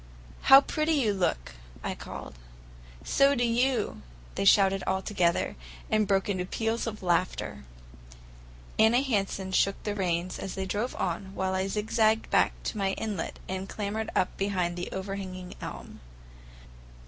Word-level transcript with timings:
"How 0.49 0.61
pretty 0.61 0.93
you 0.93 1.13
look!" 1.13 1.53
I 1.83 1.93
called. 1.93 2.33
"So 3.05 3.35
do 3.35 3.43
you!" 3.45 4.01
they 4.33 4.45
shouted 4.45 4.83
altogether, 4.87 5.55
and 5.91 6.07
broke 6.07 6.27
into 6.27 6.43
peals 6.43 6.87
of 6.87 7.03
laughter. 7.03 7.65
Anna 8.79 9.03
Hansen 9.03 9.51
shook 9.51 9.83
the 9.83 9.93
reins 9.93 10.39
and 10.39 10.49
they 10.49 10.65
drove 10.65 10.95
on, 10.95 11.35
while 11.35 11.53
I 11.53 11.67
zigzagged 11.67 12.31
back 12.31 12.53
to 12.63 12.79
my 12.79 12.93
inlet 12.93 13.37
and 13.47 13.69
clambered 13.69 14.09
up 14.15 14.35
behind 14.37 14.79
an 14.79 14.87
overhanging 14.91 15.53
elm. 15.61 15.99